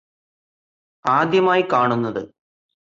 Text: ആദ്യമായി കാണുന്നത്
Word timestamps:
ആദ്യമായി 1.05 1.63
കാണുന്നത് 1.73 2.23